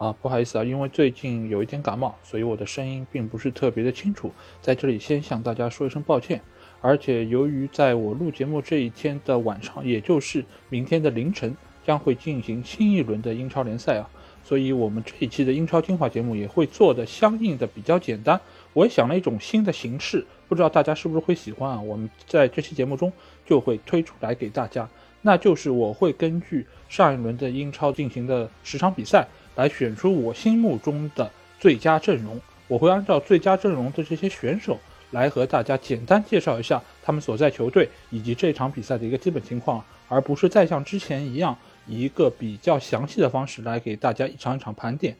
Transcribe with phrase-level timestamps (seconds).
[0.00, 4.32] 啊，不好意思啊，因为最近有一点感冒，所以我的声音并不是特别的清楚，
[4.62, 6.40] 在这里先向大家说一声抱歉。
[6.80, 14.08] 而且由于在我录节目这一天的晚上，也就是明天的凌晨，将会进行新一轮的英超联赛啊，
[14.42, 18.40] 所以我们这一期的英超精华节目也会做的相应的比较简单。
[18.72, 21.78] 我也想了一种新的形式，不知道大家是不是会喜欢啊？
[21.78, 23.12] 我们在这期节目中
[23.44, 24.88] 就会推出来给大家，
[25.20, 29.28] 那就是我会根据上一轮的英超进行的十场比赛。
[29.60, 34.78] 来选出我心目中的最佳阵容，我会按照最佳阵容的这些选手
[35.10, 41.54] 来和大家简单介绍一下他们所在球队以及这场比赛的一个基本情况，而不是再像之前一样
[41.86, 45.14] 以一个比较详细的方式来给大家一场一场盘点。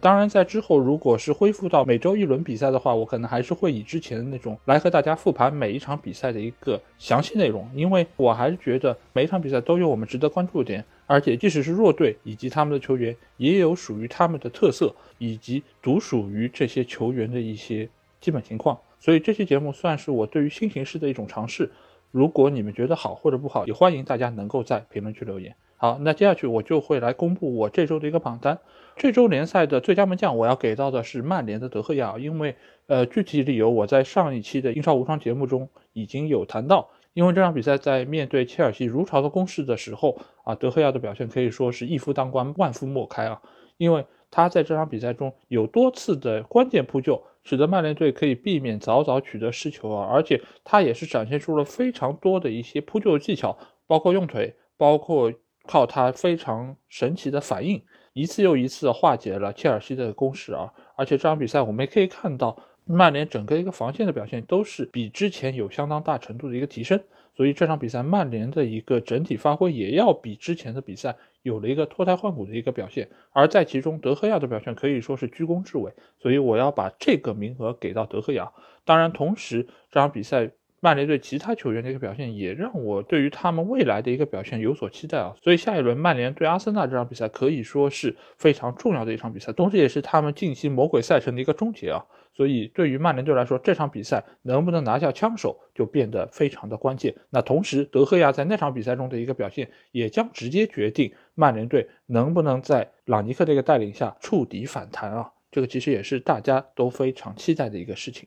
[0.00, 17.86] 当然，在之后如果是恢复到每周一轮比赛的话，我可能还是会以之前的那种来和大家复盘每一场比赛的一个详细内容，因为我还是觉得每一场比赛都有我们值得关注的点，而且即使是弱队以及他们的球员，也有属于他们的特色以及独属于这些球员的一些
[18.22, 18.78] 基本情况。
[18.98, 21.70] 所以这期节目算是我对于新形式的一种尝试。
[22.10, 25.54] 如果你们觉得好或者不好，也欢迎大家能够在评论区留言。
[25.82, 28.58] 好，那接下去我就会来公布我这周的一个榜单。
[28.96, 32.54] 这周联赛的最佳门将，我要给到的是曼联的德赫亚，因为
[32.86, 36.90] 呃，具体理由我在上一期的英超无双节目中已经有谈到。
[37.14, 43.40] 因为这场比赛在面对切尔西如潮的攻势的时候啊，德赫亚的表现可以说是一夫当关，万夫莫开啊。
[43.78, 55.32] 因为他在这场比赛中有多次的关键扑救，使得曼联队可以避免早早取得失球啊，而且他也是展现出了非常多的一些扑救技巧，包括用腿，包括
[55.70, 57.80] 靠他非常神奇的反应。
[58.12, 60.72] 一次又一次化解了切尔西的攻势啊！
[60.96, 67.00] 而且这场比赛我们也可以看到，曼联整个一个防线的表现都是比之前有相当大程度的一个提升，
[67.36, 73.08] 所以这场比赛曼联的一个整体发挥也要比之前的比赛有了一个脱胎换骨的一个表现。
[73.30, 78.50] 而在其中，德赫亚的表现可以说是居功至伟，所以我要把这个名额给到德赫亚。
[78.84, 80.50] 当然，同时这场比赛。
[80.82, 92.02] 曼联队其他球员的一个表现也让我对于他们未来的一个表现有所期待啊，所以下一轮曼联对阿森纳这场比赛可以说是非常重要的一场比赛，同时也是他们近期魔鬼赛程的一个终结啊，
[92.32, 97.14] 所以对于曼联队来说，这场比赛能不能拿下枪手就变得非常的关键。
[97.28, 108.26] 那同时，德赫亚在那场比赛中的一个表现也将直接决定曼联队能不能在朗尼克的一个带领下触底反弹啊，这个其实也是大家都非常期待的一个事情。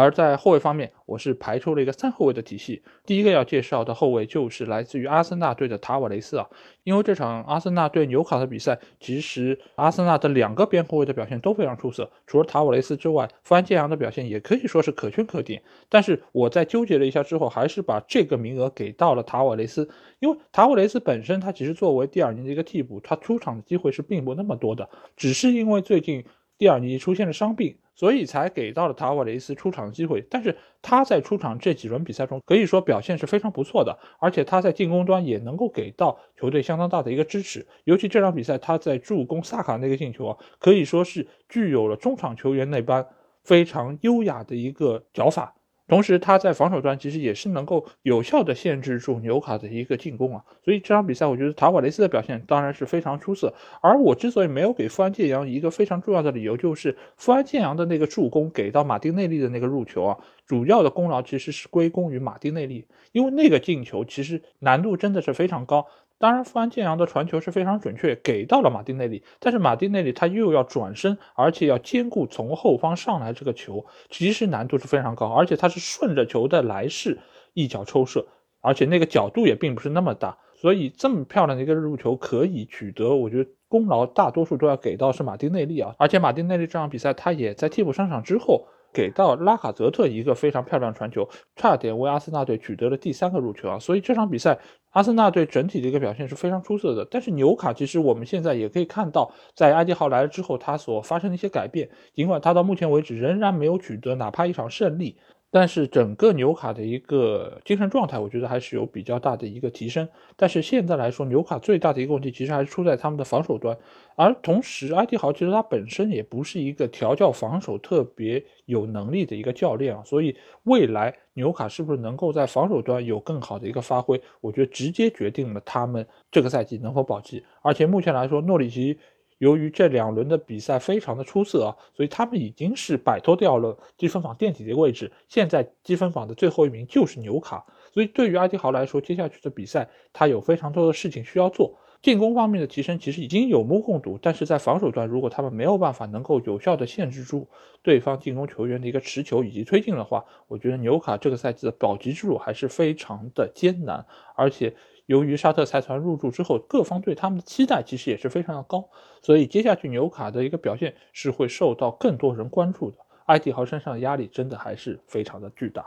[0.00, 2.82] 而在后卫方面，我是排出了一个三后卫的体系。
[3.04, 6.48] 第一个要介绍的后卫就是来自于阿森纳队的塔瓦雷斯啊，
[6.82, 15.62] 因为这场阿森纳对纽卡的比赛，其实阿森纳的两个边后卫的表现都非常出色，除了塔瓦雷斯之外，富安健洋的表现也可以说是可圈可点。
[15.90, 19.86] 但是我在纠结了一下之后，还是把这个名额给到了塔瓦雷斯，
[20.20, 24.88] 因为塔瓦雷斯本身他其实作为第二年的一个替补，他出场的机会是并不那么多的，
[25.18, 26.24] 只是因为最近。
[26.58, 30.24] 蒂尔尼出现了伤病，所以才给到了塔瓦雷斯出场的机会。
[30.30, 37.66] 但是他在出场这几轮比赛中，可以说表现是非常不错的，而且他在进攻端也能够给到球队相当大的一个支持。
[37.84, 43.06] 尤其这场比赛，他在助攻萨卡那个进球啊，可以说是具有了中场球员那般
[43.44, 45.54] 非常优雅的一个脚法。
[45.92, 53.52] 同时，他在防守端其实也是能够有效的限制住纽卡的一个进攻啊，所以这场比赛我觉得塔瓦雷斯的表现当然是非常出色。
[53.82, 65.86] 而我之所以没有给富安健洋一个非常重要的理由，就是富安健洋的那个助攻给到马丁内利的那个入球啊，主要的功劳其实是归功于马丁内利，因为那个进球其实难度真的是非常高。
[66.22, 69.24] 当然，富安健洋的传球是非常准确，给到了马丁内利。
[69.40, 75.26] 但是马丁内利他又要转身，而且要兼顾从后方上来这个球，其实难度是非常高。
[75.32, 77.18] 而且他是顺着球的来势
[77.54, 78.24] 一脚抽射，
[78.60, 80.38] 而且那个角度也并不是那么大。
[80.54, 85.92] 所以这么漂亮的一个入球可以取得，我觉得功劳大多数都要给到是马丁内利啊。
[85.98, 88.68] 而且马丁内利这场比赛他也在替补上场之后。
[88.92, 93.78] 给到拉卡泽特一个非常漂亮传球，差点为阿森纳队取得了第三个入球啊！
[93.78, 94.58] 所以这场比赛
[94.90, 97.06] 阿森纳队整体的一个表现是非常出色的。
[97.10, 105.16] 但是纽卡其实我们现在也可以看到，在埃迪豪来了之后，他所发生的一些改变，尽管他到目前为止仍然没有取得哪怕一场胜利，
[105.54, 110.08] 但是整个纽卡的一个精神状态，我觉得还是有比较大的一个提升。
[110.34, 113.76] 但是现在来说，纽卡最大的一个问题其实还是出在他们的防守端，
[114.16, 127.44] 而同时，埃迪豪其实他本身也不是一个调教防守特别有能力的一个教练啊，所以未来纽卡是不是能够在防守端有更好的一个发挥，我觉得直接决定了他们这个赛季能否保级。
[127.60, 128.98] 而且目前来说，诺里奇。
[129.42, 135.10] 由于这两轮的比赛非常的出色啊，所以他们已经是摆脱掉了积分榜垫底的位置。
[135.26, 141.76] 现在积分榜的最后一名就是纽卡，所以对于阿迪豪来说，接下去的比赛他有非常多的事情需要做。
[142.02, 147.48] 进攻方面的提升其实已经有目共睹，但是在防守端，如果他们没有办法能够有效的限制住
[147.82, 154.06] 对方进攻球员的一个持球以及推进的话，我觉得纽卡这个赛季的保级之路还是非常的艰难，
[154.36, 154.72] 而且。
[155.06, 158.88] 由于沙特财团入驻之后，各方对他们的期待其实也是非常的高，
[159.20, 162.96] 所以接下去纽卡的一个表现是会受到更多人关注的。
[163.26, 165.86] 埃迪豪身上的压力真的还是非常的巨大。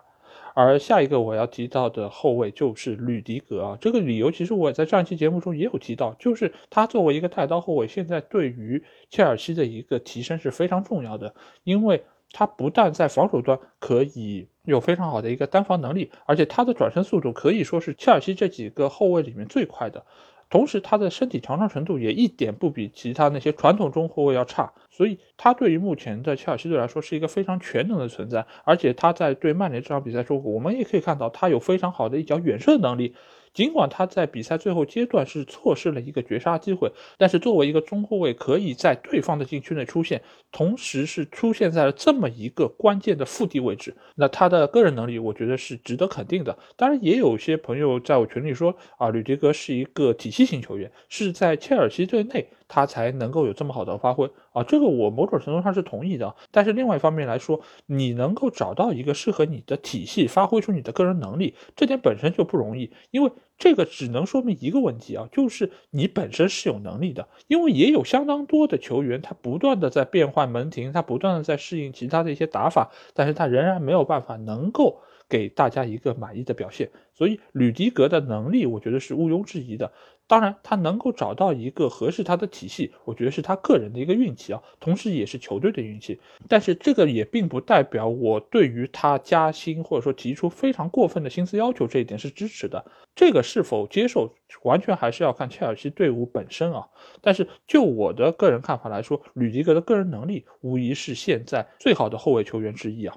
[0.53, 11.33] 而下一个我要提到的后卫就是吕迪格啊，这个理由其实我在上期节目中也有提到，就是他作为一个带刀后卫，现在对于切尔西的一个提升是非常重要的，
[11.63, 12.03] 因为。
[12.37, 20.05] 他不但在防守端可以有非常好的一个单防能力，而且他的转身速度可以说是切尔西这几个后卫里面最快的。
[20.49, 24.73] 同时，他的身体强壮程度也一点不比其他那些传统中后卫要差。
[24.89, 28.45] 所以，他对于目前的切尔西队来说是一个非常全能的存在。
[28.65, 33.15] 而且，他在对曼联这场比赛中，我们也可以看到他有非常好的一脚远射能力。
[33.55, 40.21] 尽管他在比赛最后阶段是错失了一个绝杀机会，但是作为一个中后卫，可以在对方的禁区内出现，
[40.51, 46.59] 同时是出现在了这么一个关键的腹地位置，那他的个人能力，我觉得是值得肯定的。
[46.75, 52.49] 当然，也有些朋友在我群里说啊，吕迪格是一个体系型球员，是在切尔西队内。
[52.67, 54.63] 他才能够有这么好的发挥啊！
[54.63, 56.35] 这个我某种程度上是同意的。
[56.51, 62.91] 但是另外一方面来说，你能够找到一个适合你的体系，发挥出你的个人能力，这点本身就不容易。
[63.11, 67.27] 因为这个只能说明一个问题啊，就是你本身是有能力的。
[67.47, 76.89] 因为也有相当多的球员，他不断的在变换门庭，他不断的在适应其他的一些打法，但是他仍然没有办法能够给大家一个满意的表现。
[77.13, 79.91] 所以吕迪格的能力，我觉得是毋庸置疑的。
[80.27, 86.19] 当然，他能够找到一个合适他的体系，我觉得是他个人的一个运气啊，同时也是球队的运气。
[86.49, 92.83] 但是这个也并不代表我对于他加薪或者说提出非常过分的薪资要求这一点是支持的。
[93.15, 94.33] 这个是否接受，
[94.63, 96.87] 完全还是要看切尔西队伍本身啊。
[97.21, 103.15] 但是就我的个人看法来说，吕迪格的个人能力无疑是现在最好的后卫球员之一啊。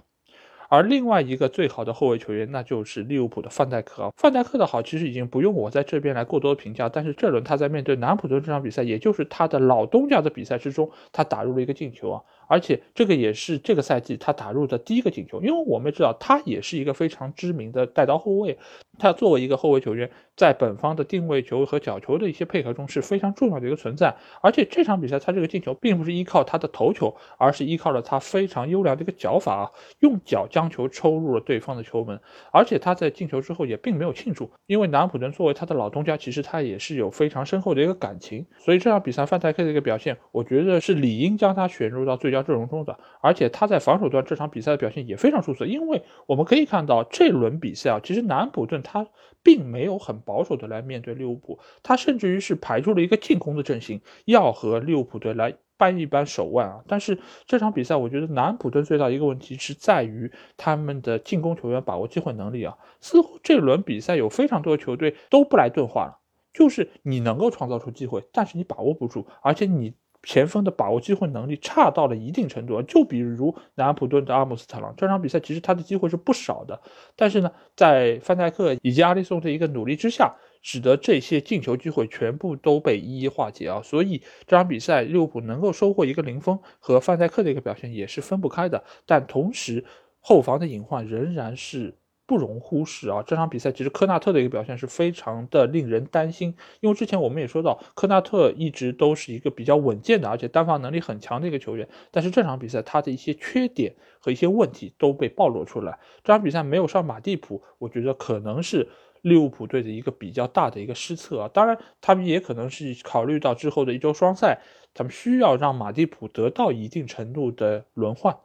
[0.68, 4.12] 而另外一个最好的后卫球员，那就是利物浦的范戴克。
[4.16, 6.88] 范戴克的好，其实已经不用我在这边来过多评价。
[6.88, 12.22] 但是这轮他在面对南普顿这场比赛，也就是他的老东家的比赛之中，他打入了一个进球啊。
[12.46, 18.58] 而且这个也是这个赛季他打入的第一个进球，因为我们知道他也是一个非常知名的带刀后卫，
[18.98, 24.16] 他作为一个后卫球员，在本方的定位球和角球的一些配合中是非常重要的一个存在。
[24.42, 32.18] 而且这场比赛他这个进球并不是依靠他的头球，而是依靠了他非常优良的一个脚法啊，用脚将球抽入了对方的球门。
[32.52, 42.38] 而且他在进球之后也并没有庆祝，因为南普顿作为他的老东家，其实他也是有非常深厚的一个感情，所以这场比赛范戴克的一个表现，我觉得是理应将他选入到最佳。
[42.48, 49.06] 阵容中的，而且他在防守端这场比赛的表现也非常出色，因为我们可以看到这轮比赛啊，其实南普顿他
[49.42, 56.82] 并没有很保守的来面对利物浦，他甚至于是排出了一个进攻的阵型，要和利物浦队来扳一扳手腕啊。
[56.88, 66.18] 但是这场比赛，我觉得南普顿最大一个问题是在于他们的进攻球员把握机会能力啊，似乎这轮比赛有非常多的球队都不来钝化了，
[66.54, 69.94] 就是你能够创造出机会，但是你把握不住，而且你。
[70.22, 76.80] 前锋的把握机会能力差到了一定程度，就比如南安普顿的阿姆斯特朗，这场比赛其实他的机会是不少的，
[77.14, 89.84] 但是呢，在范戴克以及阿里松的一个努力之下，使得这些进球机会全部都被一一化解啊，所以这场比赛利物浦能够收获一个零封，和范戴克的一个表现也是分不开的，但同时
[90.20, 91.94] 后防的隐患仍然是。
[92.28, 93.22] 不容忽视啊！
[93.26, 101.88] 这场比赛其实科纳特的一个表现是非常的令人担心，因为之前我们也说到，科纳特一直都是一个比较稳健的，而且单防能力很强的一个球员。
[102.10, 105.98] 但是这场比赛他的一些缺点和一些问题都被暴露出来。
[106.22, 108.86] 这场比赛没有上马蒂普，我觉得可能是
[109.22, 111.48] 利物浦队的一个比较大的一个失策啊。
[111.48, 114.60] 当然，他们也可能是考虑到之后的一周双赛，
[114.92, 118.36] 他们需要让马蒂普得到一定程度的轮换。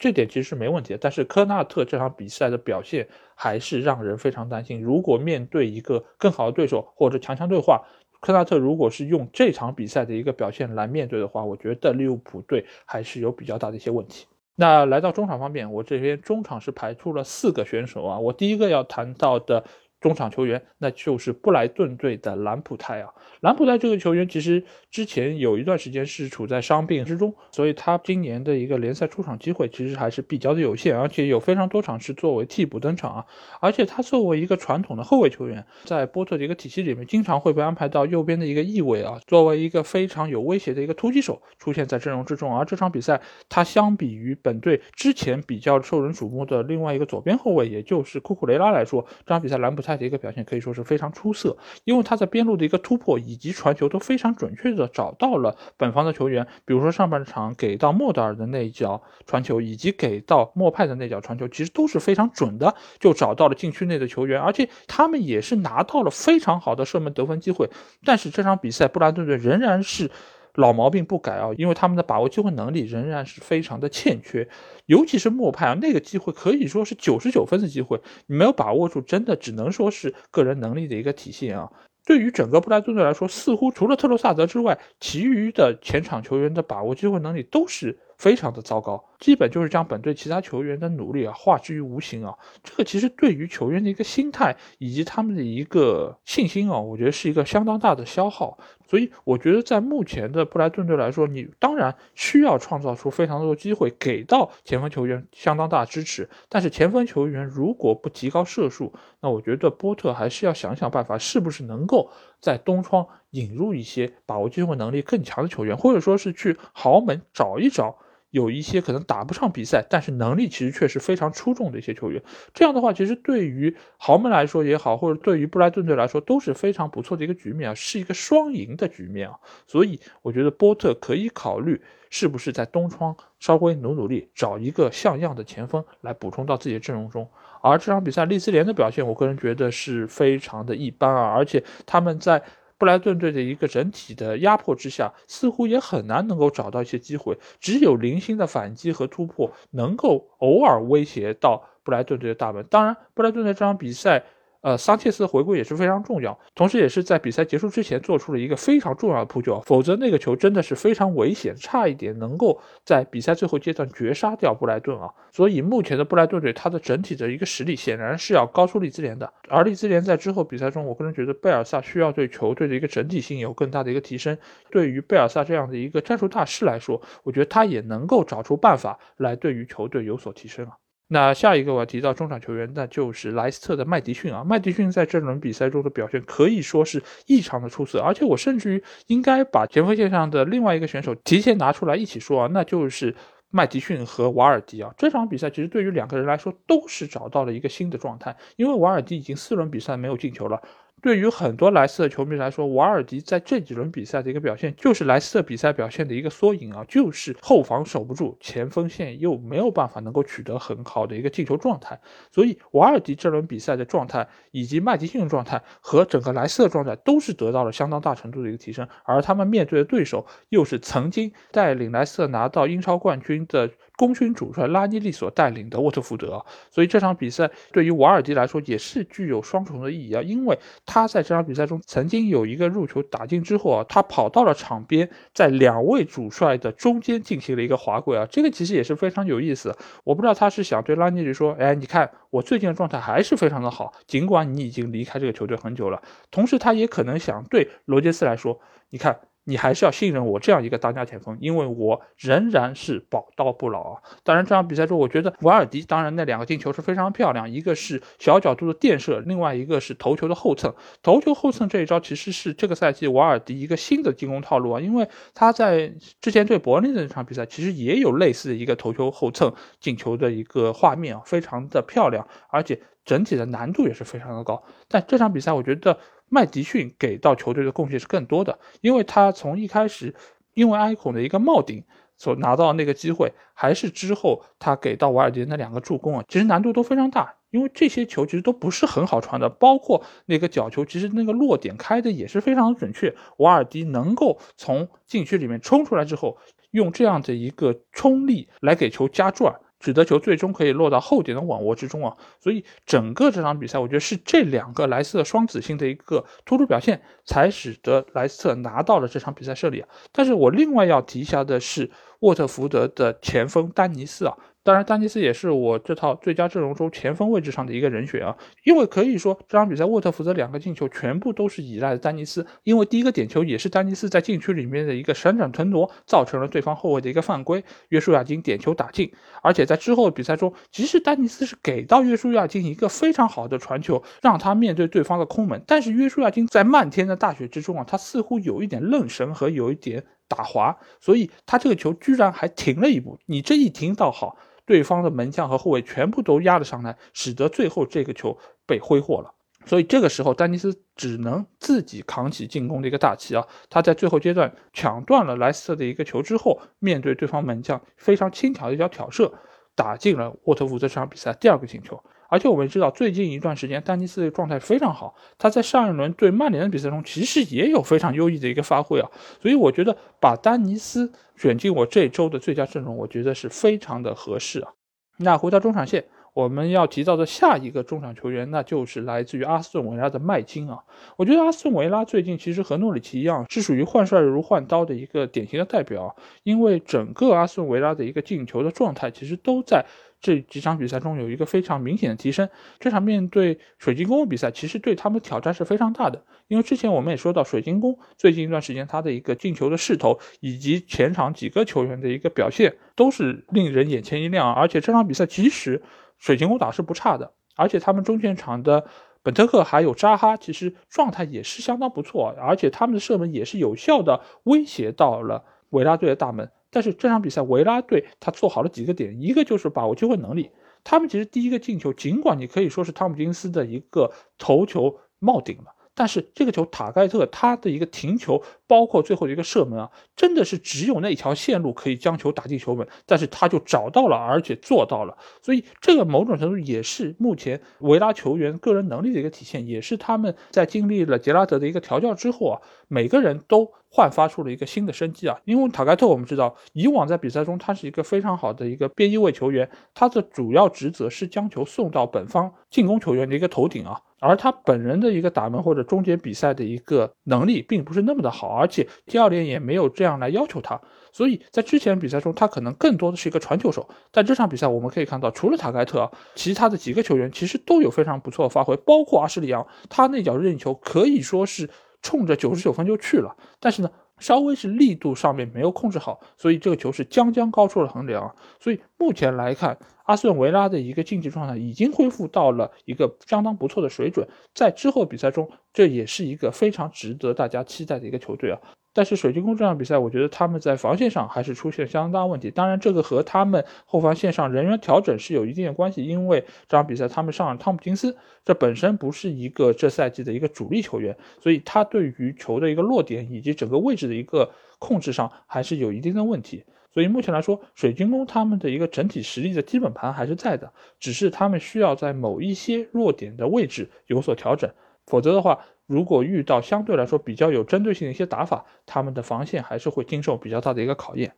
[0.00, 4.82] 这点其实是没问题的，但是科纳特这场比赛的表现还是让人非常担心。
[4.82, 7.82] 如果面对一个更好的对手或者强强对话，
[8.20, 14.26] 科纳特如果是用这场比赛的一个表现来面对的话，我觉得利物浦队还是有比较大的一些问题。
[14.56, 19.62] 那来到中场方面，我这边中场是排出了四个选手啊，我第一个要谈到的。
[20.00, 23.10] 中场球员，那就是布莱顿队的兰普泰啊。
[23.40, 33.26] 兰普泰这个球员其实之前有一段时间是处在伤病之中，所以他今年的一个联赛出场机会其实还是比较的有限，而且有非常多场是作为替补登场啊。
[33.60, 42.56] 而且他作为一个传统的后卫球员，在波特的一个体系里面，经常会被安排到右边的一个翼位啊，作为一个非常有威胁的一个突击手出现在阵容之中。
[42.56, 49.89] 而这场比赛，他相比于本队之前比较受人瞩目的另外一个左边后卫，也就是库库雷拉来说，这场比赛兰普泰。
[49.90, 67.68] 他的一个表现可以说是非常出色，因为他在边路的一个突破以及传球都非常准确的找到了本方的球员，比如说上半场给到莫德尔的那一脚传球，以及给到莫派的那脚传球，其实都是非常准的，就找到了禁区内的球员，而且他们也是拿到了非常好的射门得分机会。
[68.04, 70.08] 但是这场比赛布兰顿队仍然是。
[70.54, 74.48] 老毛病不改啊，因为他们的把握机会能力仍然是非常的欠缺，
[74.86, 81.70] 尤其是莫派啊，那个机会可以说是九十九分的机会，你没有把握住，真的只能说是个人能力的一个体现啊。
[82.04, 87.98] 对于整个布莱顿队来说，似乎除了特洛萨德之外，其余的前场球员的把握机会能力都是。
[88.20, 92.34] 非常的糟糕，基本就是将本队其他球员的努力啊化之于无形啊。
[92.62, 98.58] 这个其实对于球员的一个心态以及他们的一个信心啊，我觉得是一个相当大的消耗。
[98.86, 106.28] 所以我觉得在目前的布莱顿队来说，你当然需要创造出非常多的机会，给到前锋球员相当大支持。
[106.50, 117.96] 但是前锋球员如果不提高射术，那我觉得波特还是要想想办法，是不是能够在东窗引入一些把握机会能力更强的球员，或者说是去豪门找一找。
[118.30, 122.22] 有一些可能打不上比赛，但是能力其实确实非常出众的一些球员。
[122.54, 129.34] 这样的话，其实对于豪门来说也好，或者对于布莱顿队来说都是非常不错的一个局面啊，是一个双赢的局面啊。
[129.66, 137.28] 所以我觉得波特可以考虑是不是在东窗稍微努努力，找一个像样的前锋来补充到自己的阵容中。
[137.62, 142.42] 而这场比赛利兹联的表现，我个人觉得是非常的一般啊，而且他们在。
[142.80, 152.64] 布莱顿队的一个整体的压迫之下，似乎也很难能够找到一些机会，只有零星的反击和突破能够偶尔威胁到布莱顿队的大门。
[152.70, 154.24] 当然，布莱顿队这场比赛。
[154.62, 165.08] 呃，桑切斯回归也是非常重要，同时也是在比赛结束之前做出了一个非常重要的扑救，否则那个球真的是非常危险，差一点能够在比赛最后阶段绝杀掉布莱顿啊！
[165.32, 174.36] 所以目前的布莱顿队，他的整体的一个实力显然是要高出利兹联的，而利兹联在之后比赛中，我个人觉得贝尔萨需要对球队的一个整体性有更大的一个提升。
[174.70, 180.72] 对于贝尔萨这样的一个战术大师来说，我觉得他也能够找出办法来对于球队有所提升啊。
[181.12, 184.44] 那下一个我要提到中场球员，那就是莱斯特的麦迪逊啊。
[184.44, 193.12] 麦迪逊在这轮比赛中的表现可以说是异常的出色，而且我甚至于应该把前锋线上的另外一个选手提前拿出来一起说啊，那就是
[193.50, 194.94] 麦迪逊和瓦尔迪啊。
[194.96, 200.62] 这场比赛其实对于两个人来说都是找到了一个新的状态，因为瓦尔迪已经四轮比赛没有进球了。
[201.02, 212.00] 对于很多莱斯特球迷来说，瓦尔迪在这几轮比赛的一个表现，就是莱斯特比赛表现的一个缩影啊，就是后防守不住，前锋线又没有办法能够取得很好的一个进球状态。
[212.30, 218.86] 所以瓦尔迪这轮比赛的状态，以及麦迪逊状态和整个莱斯特状态，都是得到了相当大程度的一个提升。
[219.04, 223.70] 而他们面对的对手，又是曾经带领莱斯特拿到英超冠军的。
[224.00, 239.76] 功勋主帅拉尼利所带领的沃特福德，所以这场比赛对于瓦尔迪来说也是具有双重的意义啊，因为他在这场比赛中曾经有一个入球打进之后啊，他跑到了场边，在两位主帅的中间进行了一个滑跪啊，这个其实也是非常有意思。
[240.04, 246.00] 我不知道他是想对拉尼利说，哎，你看我最近的状态还是非常的好，尽管你已经离开这个球队很久了。
[246.30, 249.20] 同时，他也可能想对罗杰斯来说，你看。
[249.44, 254.02] 你还是要信任我这样一个当家前锋，因为我仍然是宝刀不老啊。
[254.22, 260.72] 当然，这场比赛中，我觉得瓦尔迪当然那两个进球是非常漂亮，一个是小角度的垫射，另外一个是头球的后蹭。
[261.02, 274.62] 头球后蹭这一招其实是这个赛季瓦尔迪一个新的进攻套路啊，因为他在之前对伯恩利的那场比赛其实也有类似的一个头球后蹭进球的一个画面啊，非常的漂亮，而且整体的难度也是非常的高。
[274.86, 275.98] 但这场比赛，我觉得。
[276.30, 280.14] 麦迪逊给到球队的贡献是更多的，因为他从一开始，
[280.54, 281.84] 因为埃孔的一个帽顶
[282.16, 296.38] 所拿到那个机会，还是之后他给到瓦尔迪那两个助攻啊，其实难度都非常大，因为这些球其实都不是很好传的，包括那个角球，其实那个落点开的也是非常准确，瓦尔迪能够从禁区里面冲出来之后，
[296.70, 299.60] 用这样的一个冲力来给球加转。
[299.80, 309.88] 使得球最终可以落到后点的网窝之中啊，所以整个这场比赛，我觉得是这两个莱斯特双子星的一个突出表现，才使得莱斯特拿到了这场比赛胜利啊。
[310.12, 329.10] 但是我另外要提一下的是，沃特福德的前锋丹尼斯啊，当然，丹尼斯也是我这套最佳阵容中前锋位置上的一个人选啊，因为可以说这场比赛沃特福德两个进球全部都是依赖的丹尼斯，因为第一个点球也是丹尼斯在禁区里面的一个闪转腾挪，造成了对方后卫的一个犯规，约书亚金点球打进，
[329.42, 344.36] 而且在之后比赛中，即使丹尼斯是给到约书亚金一个非常好的传球，让他面对对方的空门，但是约书亚金在漫天的大雪之中啊，他似乎有一点愣神和有一点打滑，所以他这个球居然还停了一步，你这一停倒好。
[344.64, 349.34] 对方的门将和后卫全部都压了上来，使得最后这个球被挥霍了。
[349.66, 353.46] 所以这个时候，丹尼斯只能自己扛起进攻的一个大旗啊！
[353.68, 359.30] 他在最后阶段抢断了莱斯特的一个球之后，面对对方门将非常轻巧的一脚挑射，
[359.74, 362.02] 打进了沃特福德这场比赛第二个进球。
[362.30, 369.10] 而且我们知道，最近一段时间丹尼斯的状态非常好，他在上一轮对曼联的比赛中其实也有非常优异的一个发挥啊，
[369.42, 374.72] 所以我觉得把丹尼斯卷进我这周的最佳阵容，我觉得是非常的合适啊。
[375.18, 380.78] 那回到中场线，我们要提到的下一个中场球员，那就是来自于阿斯顿维拉的麦金啊。
[381.16, 389.84] 我觉得阿斯顿维拉最近其实和诺里奇一样，是属于换帅如换刀的一个典型的代表，因为整个阿斯顿维拉的一个进球的状态，其实都在。
[390.22, 392.46] 这几场比赛中有一个非常明显的提升。
[392.78, 396.22] 这场面对水晶宫的比赛，其实对他们挑战是非常大的。
[396.48, 404.52] 因为之前我们也说到，水晶宫最近一段时间他的一个进球的势头，以及前场几个球员的一个表现，都是令人眼前一亮。
[404.52, 405.80] 而且这场比赛其实
[406.20, 408.86] 水晶宫打是不差的，而且他们中前场的
[409.22, 416.48] 本特克还有扎哈，其实状态也是相当不错，而且他们的射门也是有效的威胁到了维拉队的大门。
[416.70, 420.50] 但是这场比赛维拉队他做好了几个点，一个就是把握机会能力。
[420.84, 425.74] 他们其实第一个进球，尽管你可以说是汤姆金斯的一个头球冒顶了。
[425.94, 445.36] 但是这个球塔盖特他的一个停球，包括最后的一个射门啊，真的是只有那一条线路可以将球打进球门，但是他就找到了，而且做到了，所以这个某种程度也是目前维拉球员个人能力的一个体现，也是他们在经历了杰拉德的一个调教之后啊，每个人都焕发出了一个新的生机啊。
[445.44, 454.00] 因为塔盖特我们知道，以往在比赛中他是一个非常好的一个边翼位球员，他的主要职责是将球送到本方进攻球员的一个头顶啊。
[454.22, 460.80] 而他本人的一个打门或者终结比赛的一个能力，并不是那么的好啊，而且教练也没有这样来要求他，
[461.12, 463.88] 所以在之前比赛中，他可能更多的是一个传球手。
[464.12, 471.70] 但这场比赛我们可以看到，除了塔盖特，啊其他的几个球员其实都有非常不错的发挥，包括阿什利杨，他那脚任意球可以说是
[472.02, 473.90] 冲着九十九分就去了，但是呢。
[474.20, 478.36] 稍微是力度上面没有控制好，所以这个球是将将高出了横梁。
[478.60, 479.78] 所以目前来看，
[480.10, 488.58] 阿斯顿维拉的一个竞技状态已经恢复到了一个相当不错的水准，在之后比赛中，这也是一个非常值得大家期待的一个球队啊。
[488.92, 492.50] 但是水晶宫这场比赛，我觉得他们在防线上还是出现相当问题。
[492.50, 496.04] 当然，这个和他们后防线上人员调整是有一定的关系。
[496.04, 506.64] 因为这场比赛他们上了汤普金斯，这本身不是一个这赛季的一个主力球员，所以他对于球的一个落点以及整个位置的一个控制上还是有一定的问题。
[506.92, 514.70] 所以目前来说，水晶宫他们的一个整体实力的基本盘还是在的，只是他们需要在某一些弱点的位置有所调整，
[515.06, 515.60] 否则的话。
[515.86, 521.34] 如果遇到相对来说比较有针对性的一些打法，他们的防线还是会经受比较大的一个考验。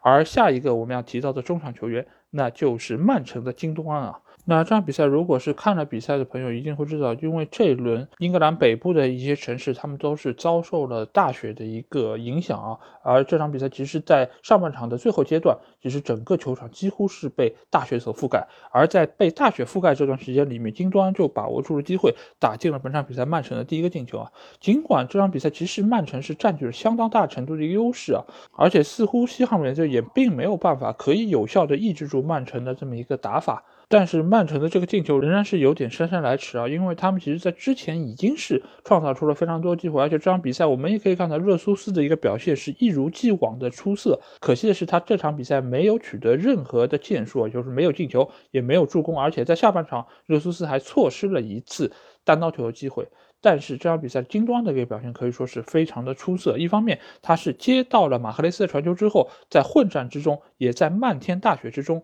[0.00, 4.20] 而下一个我们要提到的中场球员，那就是曼城的京东安啊。
[4.48, 12.78] 那这场比赛，如果是看了比赛的朋友，一定会知道，因为这一轮英格兰北部的一些城市，他们都是遭受了大雪的一个影响啊。
[13.02, 18.46] 而这场比赛，其实，在上半场的最后阶段，其实整个球场几乎是被大雪所覆盖。
[18.70, 24.30] 而在被大雪覆盖这段时间里面，金多安就把握住了机会，打进了本场比赛曼城的第一个进球啊。
[24.60, 28.22] 尽管这场比赛其实曼城是占据了相当大程度的一个优势啊，
[28.56, 33.64] 而且似乎西汉姆联队也并没有办法可以有效的抑制住曼城的这么一个打法。
[33.88, 44.20] 但是曼城的这个进球仍然是有点姗姗来迟啊，因为他们其实在之前已经是创造出了非常多机会，而且这场比赛我们也可以看到热苏斯的一个表现是一如既往的出色。
[44.40, 51.92] 可惜的是他这场比赛没有取得任何的建树，就是没有进球，也没有助攻，而且在下半场热苏斯还错失了一次
[52.24, 53.06] 单刀球的机会。
[53.40, 62.02] 但是这场比赛金端的一个表现可以说是非常的出色，一方面他是接到了马赫雷斯的传球之后，在混战之中，也在漫天大雪之中。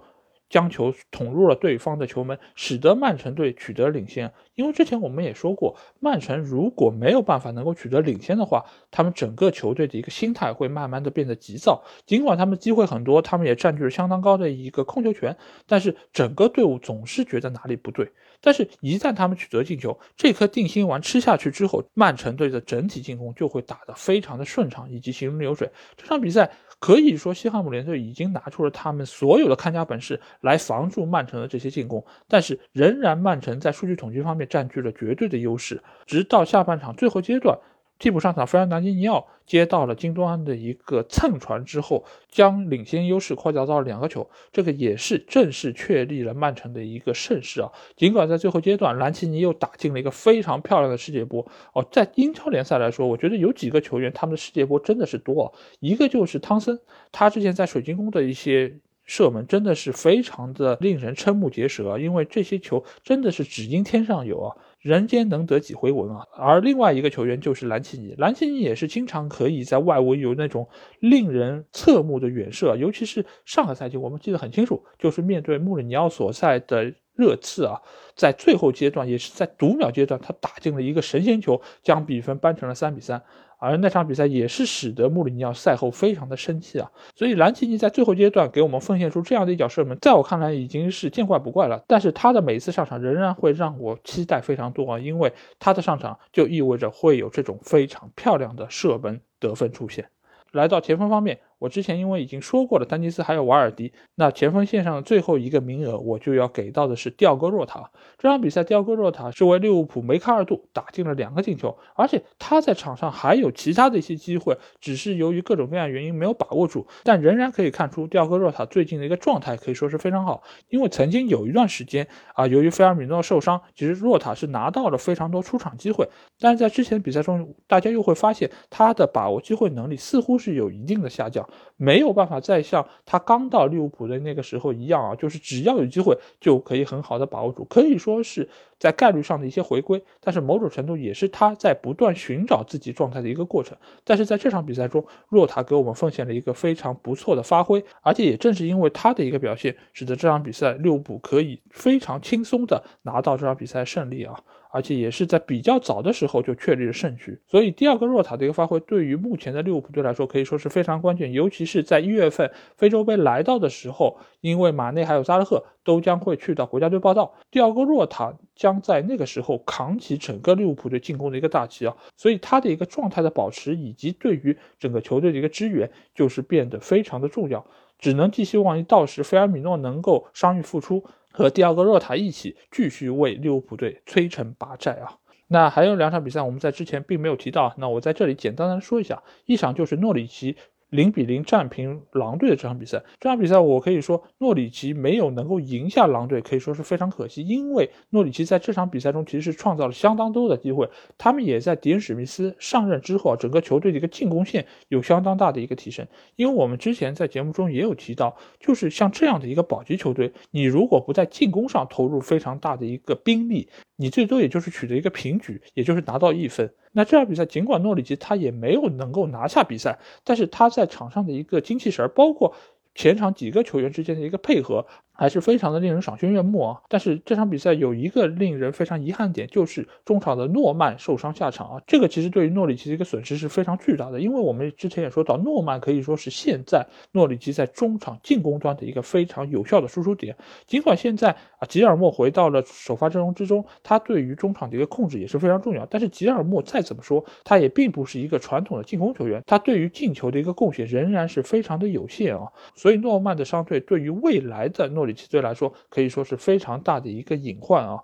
[0.52, 4.30] 将球捅入了对方的球门，使得曼城队取得领先。
[4.54, 11.82] 因为之前我们也说过，曼城如果没有办法能够取得领先的话，他们整个球队的一个心态会慢慢的变得急躁。
[12.04, 15.34] 尽管他们机会很多，他们也占据了相当高的一个控球权，
[15.66, 18.12] 但是整个队伍总是觉得哪里不对。
[18.42, 25.70] 但是，一旦他们取得进球，这颗定心丸吃下去之后，曼城队的整体进攻就会打得非常的顺畅，以及行云流水。
[25.96, 26.50] 这场比赛
[26.80, 37.56] 可以说，西汉姆联队已经拿出了他们所有的看家本事来防住曼城的这些进攻，但是仍然曼城在数据统计方面占据了绝对的优势，直到下半场最后阶段。
[38.02, 47.70] 替补上场，弗兰达尼尼奥接到了金多安的一个蹭传之后，将领先优势扩大到了两个球，这个也是正式确立了曼城的一个盛世啊。
[47.96, 51.86] 尽管在最后阶段，兰奇尼又打进了一个非常漂亮的世界波哦。
[51.92, 56.80] 在英超联赛来说，我觉得有几个球员他们的世界波真的是多，啊一个就是汤森，
[57.12, 64.56] 他之前在水晶宫的一些射门真的是非常的令人瞠目结舌啊，因为这些球真的是只因天上有啊。
[64.82, 66.26] 人间能得几回闻啊！
[66.36, 70.68] 而另外一个球员就是兰奇尼，兰奇尼也是经常可以在外围有那种
[70.98, 77.80] 令人侧目的远射，尤其是上个赛季我们记得很清楚，就是面对穆里尼奥所在的热刺啊，
[78.16, 83.22] 在最后阶段也是在读秒阶段，他打进了一个神仙球，将比分扳成了三比三。
[83.64, 91.80] 而那场比赛也是使得穆里尼奥赛后非常的生气啊，所以兰奇尼在最后阶段给我们奉献出这样的一脚射门，在我看来已经是见怪不怪了。
[91.86, 100.06] 但是他的每一次上场仍然会让我期待非常多啊，因为他的上场就意味着会有这种非常漂亮的射门得分出现。
[100.50, 101.38] 来到前锋方面。
[101.62, 107.88] 我之前因为已经说过了，丹尼斯还有瓦尔迪，那前锋线上的最后一个名额，我就要给到的是吊戈若塔。
[108.18, 116.84] 这场比赛，吊戈若塔是为利物浦梅开二度，打进了两个进球，而且他在场上还有其他的一些机会，只是由于各种各样原因没有把握住。
[117.04, 120.42] 但仍然可以看出，吊戈若塔最近的一个状态可以说是非常好。
[120.68, 126.08] 因为曾经有一段时间啊，由于菲尔米诺受伤，其实若塔是拿到了非常多出场机会，
[126.40, 131.48] 但是在之前比赛中，大家又会发现他的把握机会能力似乎是有一定的下降。
[131.76, 143.76] 没有办法再像他刚到利物浦的那个时候一样啊，就是只要有机会就可以很好的把握住，可以说是在概率上的一些回归，但是某种程度也是他在不断寻找自己状态的一个过程。
[144.04, 154.40] 但是在这场比赛中，若塔给我们奉献了一个非常不错的发挥，而且也正是因为他的一个表现，使得这场比赛利物浦可以非常轻松的拿到这场比赛胜利啊。
[154.72, 161.30] 而且也是在比较早的时候就确立了胜局，所以第二个若塔的一个发挥，对于目前的利物浦队来说可以说是非常关键。
[161.30, 177.66] 尤其是在一月份非洲杯来到的时候，因为马内还有扎勒赫都将会去到国家队报道，第二个若塔将在那个时候扛起整个利物浦队进攻的一个大旗啊，所以他的一个状态的保持以及对于整个球队的一个支援，就是变得非常的重要。
[177.98, 181.04] 只能寄希望于到时菲尔米诺能够伤愈复出。
[181.32, 185.18] 和第二个若塔一起继续为利物浦队摧城拔寨啊！
[185.48, 190.56] 那还有两场比赛，我们在之前并没有提到，那我在这里简单的说一下，一场就是诺里奇。
[190.92, 197.42] 零比零战平狼队的这场比赛，这场比赛我可以说诺里奇没有能够赢下狼队，可以说是非常可惜。
[197.42, 206.06] 因为诺里奇在这场比赛中其实是创造了相当多的机会，他们也在迪恩史密斯上任之后啊，整个球队的一个进攻线有相当大的一个提升。
[206.36, 213.66] 因为我们之前在节目中也有提到，就是像这样的一个保级球队，你如果不在进攻上投入非常大的一个兵力，
[214.02, 216.68] 你最多也就是取得一个平局，也就是拿到一分。
[216.90, 222.52] 那这场比赛，尽管诺里奇他也没有能够拿下比赛，但是他在场上的一个精气神儿，包括
[222.96, 224.84] 前场几个球员之间的一个配合。
[225.22, 226.80] 还是非常的令人赏心悦目啊！
[226.88, 231.82] 但是这场比赛有一个令人非常遗憾点，就是中场的诺曼受伤下场啊。
[231.86, 240.36] 这个其实对于诺里奇的一个损失是非常巨大的，因为我们之前也说到，诺曼可以说是现在诺里奇在中场进攻端的一个非常有效的输出点。
[240.66, 245.86] 尽管现在啊吉尔莫回到了首发阵容之中，他对于中场的一个控制也是非常重要。
[245.86, 252.48] 但是吉尔莫再怎么说，他也并不是一个传统的进攻球员，他对于进球的一个贡献仍然是非常的有限啊。
[252.74, 255.02] 所以诺曼的伤退对于未来的诺。
[255.02, 258.00] 里里奇队来说，可以说是非常大的一个隐患啊！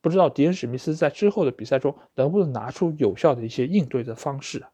[0.00, 4.64] 不知道迪恩史密斯在之后的比赛中能不能拿出有效的一些应对的方式。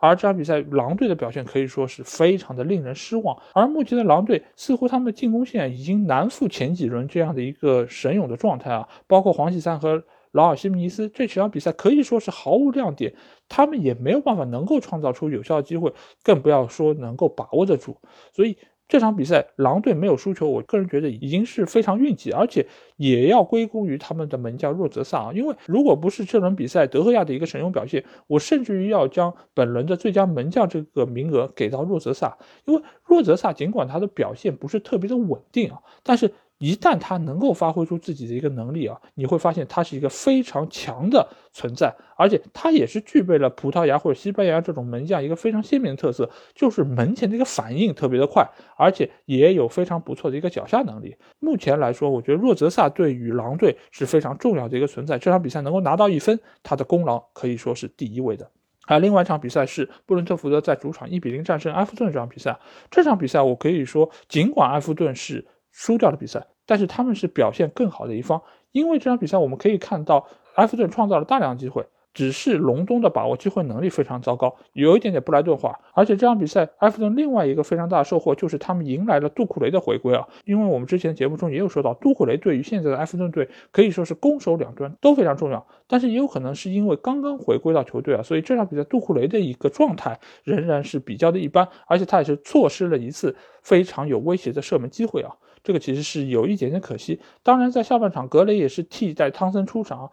[0.00, 3.36] 而这场比赛，狼队的表现可以说是非常的令人失望。
[3.52, 8.88] 而目前的狼队似乎他们的进攻线已经难负前几轮这样的一个神勇的状态啊！
[9.06, 13.14] 包括黄喜三和劳尔·西米尼斯这几场比赛可以说是毫无亮点，
[13.48, 17.98] 他们也没有办法能够创造出有效机会，更不要说能够把握得住。
[18.32, 18.56] 所以。
[18.92, 22.66] 这场比赛狼队没有输球，我个人觉得已经是非常运气，而且
[22.98, 25.32] 也要归功于他们的门将若泽萨啊。
[25.32, 36.30] 因为如果不是这轮比赛德赫亚的一个神勇表现，我甚至于要将本轮的最佳门将这个名额给到若泽萨，因为若泽萨尽管他的表现不是特别的稳定啊，但是。
[36.62, 51.16] 一旦他能够发挥出自己的一个能力啊，你会发现他是一个非常强的存在，而且他也是具备了葡萄牙或者西班牙这种门将一个非常鲜明的特色，就是门前的一个反应特别的快，而且也有非常不错的一个脚下能力。
[51.40, 55.18] 目前来说，我觉得若泽萨对于狼队是非常重要的一个存在。
[55.18, 58.48] 这场比赛能够拿到一分，他的功劳可以说是第一位的。
[58.86, 62.56] 还有另外一场比赛是布伦特福德在主场一比零战胜埃弗顿这场比赛，
[62.88, 65.44] 这场比赛我可以说，尽管埃弗顿是。
[65.74, 71.86] 输掉的比赛，但是他们是表现更好的一方，因为这场比赛我们可以看到埃弗顿创造了大量机会。
[72.14, 75.80] 只是隆冬的把握机会能力非常糟糕，有一点点布莱顿化。
[75.94, 80.28] 而且这场比赛，埃弗顿另外一个非常大的收获就是他们迎来了杜库雷的回归啊！
[80.44, 85.66] 因为我们之前节目中也有说到，杜库雷对于现在的埃弗顿队可以说是攻守两端都非常重要。
[85.86, 95.34] 但是也有可能是因为刚刚回归到球队啊，所以这场比赛杜库雷的一个状态仍然是比较的一般，而且他也是错失了一次非常有威胁的射门机会啊！
[95.62, 97.20] 这个其实是有一点点可惜。
[97.42, 100.10] 当然，在下半场，格雷也是替代汤森出场。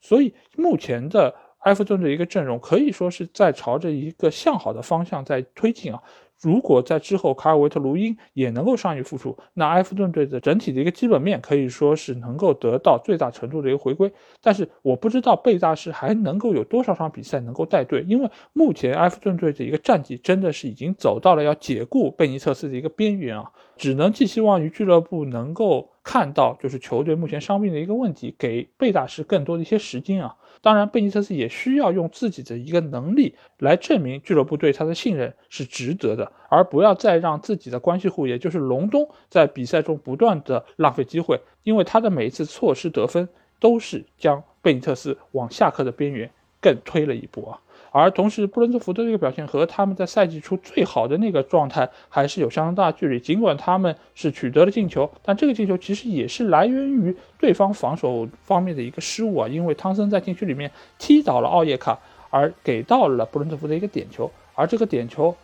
[0.00, 6.02] 所以目前的埃弗顿的一个阵容可以说是在朝着一个向好的方向在推进啊。
[6.42, 14.10] 如果在之后卡尔维特卢因也能够上愈复出，那埃弗顿队的整体的一个基本面可以说是能够得到最大程度的一个回归。
[14.40, 30.34] 但是我不知道贝大师还能够有多少场比赛能够带队，因为目前埃弗顿队的一个战绩真的是已经走到了要解雇贝尼特斯的一个边缘啊，只能寄希望于俱乐部能够看到就是球队目前伤病的一个问题，给贝大师更多的一些时间啊。
[30.62, 47.60] 当然，贝尼特斯也需要用自己的一个能力来证明俱乐部对他的信任是值得的，而不要再让自己的关系户，也就是隆东，在比赛中不断的浪费机会，因为他的每一次错失得分，都是将贝尼特斯往下课的边缘更推了一步啊。
[47.92, 53.18] 而同时，布伦特福德这个表现和他们在赛季初最好的那个状态还是有相当大距离。
[53.18, 59.48] 尽管他们是取得了进球，但这个进球其实也是来源于对方防守方面的一个失误啊。
[59.48, 61.98] 因为汤森在禁区里面踢倒了奥耶卡，
[62.30, 64.30] 而给到了布伦特福德一个点球。
[64.54, 65.34] 而这个点球，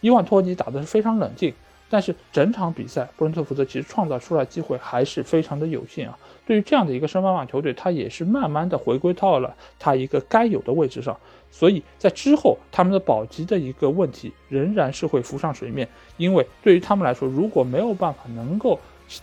[0.00, 1.52] 伊万托尼打的是非常冷静。
[1.88, 6.18] 但是整场比赛，布伦特福德其实创造出来机会还是非常的有限啊。
[6.44, 11.16] 对于这样的一个升班马球队，他也是慢慢的回归到了他一个该有的位置上。
[11.50, 18.78] 所以在之后，他们的保级的一个问题仍然是会浮上水面，因为对于他们来说，如果没有办法能够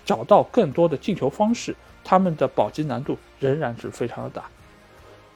[0.06, 4.44] 找到更多的进球方式，他们的保级难度仍然是非常的大。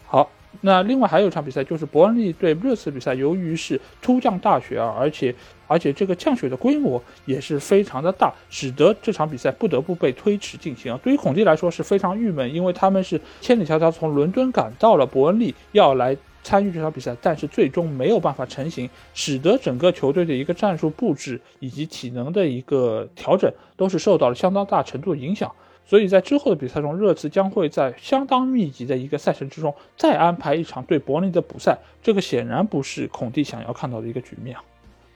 [0.06, 0.30] 好。
[0.62, 5.34] 那另外还有一场比赛，就是伯恩利对热刺比赛，由于是突降大雪啊，而且
[5.68, 11.00] 而且这个降雪的规模也是非常的大，使得这场比赛不得不被推迟进行啊。
[11.04, 25.52] 对于孔蒂来说是非常郁闷，因为他们是千里迢迢从伦敦赶到了伯恩利，要来参与这场比赛，但是最终没有办法成行，使得整个球队的一个战术布置以及体能的一个调整都是受到了相当大程度的影响。
[25.88, 34.58] 所以在之后的比赛中，热刺将会在相当密集的一个赛程之中再安排一场对伯利的补赛，这个显然不是孔蒂想要看到的一个局面。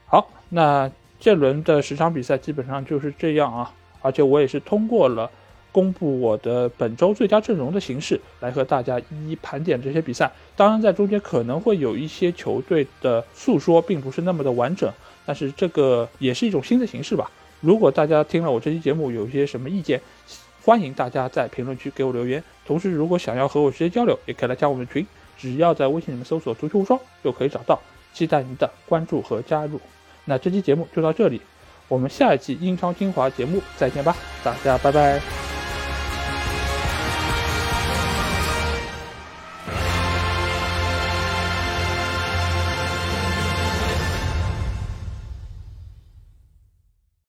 [0.06, 5.30] 好，那这轮的十场比赛基本上就是这样啊，而且我也是通过了
[5.70, 10.30] 公布我的本周最佳阵容的形式来和大家一一盘点这些比赛。
[10.56, 14.90] 当然，在中间可能会有一些球队的诉说并不是那么的完整，
[15.26, 17.30] 但是这个也是一种新的形式吧。
[17.60, 20.00] 如果大家听了我这期节目有一些什么意见，
[20.64, 25.04] 欢迎大家在评论区给我留言，同时如果想要和我直接交流，也可以来加我们的群，
[25.36, 27.80] 只要在微信里面搜索“足球无双”就可以找到。
[28.12, 29.80] 期待您的关注和加入。
[30.26, 31.40] 那这期节目就到这里，
[31.88, 35.51] 我们下一期英超精华节目再见吧，大家拜拜。